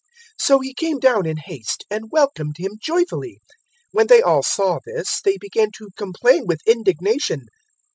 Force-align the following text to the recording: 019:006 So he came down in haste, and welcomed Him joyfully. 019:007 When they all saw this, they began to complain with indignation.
019:006 0.39 0.45
So 0.47 0.59
he 0.61 0.73
came 0.73 0.97
down 0.97 1.25
in 1.27 1.37
haste, 1.37 1.85
and 1.91 2.05
welcomed 2.11 2.55
Him 2.57 2.71
joyfully. 2.81 3.33
019:007 3.89 3.89
When 3.91 4.07
they 4.07 4.21
all 4.23 4.41
saw 4.41 4.79
this, 4.83 5.21
they 5.21 5.37
began 5.39 5.69
to 5.77 5.89
complain 5.95 6.47
with 6.47 6.61
indignation. 6.65 7.45